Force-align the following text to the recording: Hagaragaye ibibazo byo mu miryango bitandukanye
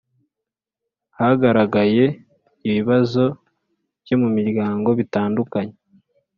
Hagaragaye 1.17 2.05
ibibazo 2.67 3.25
byo 4.03 4.15
mu 4.21 4.29
miryango 4.37 4.89
bitandukanye 4.99 5.75